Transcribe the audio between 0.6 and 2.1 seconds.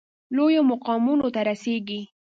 مقامونو ته رسیږي.